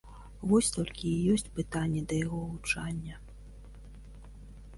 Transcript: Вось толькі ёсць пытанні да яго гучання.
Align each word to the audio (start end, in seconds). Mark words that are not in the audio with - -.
Вось 0.51 0.69
толькі 0.77 1.13
ёсць 1.33 1.51
пытанні 1.57 2.01
да 2.09 2.13
яго 2.25 2.39
гучання. 2.47 3.21